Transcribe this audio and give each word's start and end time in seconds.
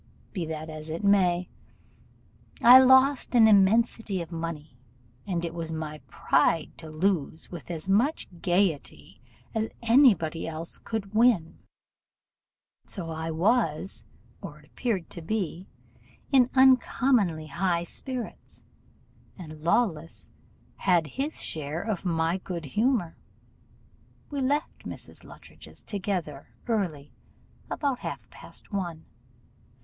Be 0.33 0.47
that 0.47 0.67
as 0.67 0.89
it 0.89 1.03
may, 1.03 1.47
I 2.63 2.79
lost 2.79 3.35
an 3.35 3.47
immensity 3.47 4.19
of 4.19 4.31
money, 4.31 4.75
and 5.27 5.45
it 5.45 5.53
was 5.53 5.71
my 5.71 5.99
pride 6.07 6.71
to 6.77 6.89
lose 6.89 7.51
with 7.51 7.69
as 7.69 7.87
much 7.87 8.27
gaiety 8.41 9.21
as 9.53 9.69
any 9.83 10.15
body 10.15 10.47
else 10.47 10.79
could 10.79 11.13
win; 11.13 11.59
so 12.87 13.11
I 13.11 13.29
was, 13.29 14.07
or 14.41 14.57
appeared 14.61 15.07
to 15.11 15.21
be, 15.21 15.67
in 16.31 16.49
uncommonly 16.55 17.45
high 17.45 17.83
spirits, 17.83 18.63
and 19.37 19.61
Lawless 19.61 20.29
had 20.77 21.05
his 21.05 21.43
share 21.43 21.83
of 21.83 22.05
my 22.05 22.39
good 22.39 22.65
humour. 22.65 23.17
We 24.31 24.41
left 24.41 24.83
Mrs. 24.83 25.23
Luttridge's 25.23 25.83
together 25.83 26.55
early, 26.67 27.13
about 27.69 27.99
half 27.99 28.27
past 28.31 28.71
one. 28.73 29.05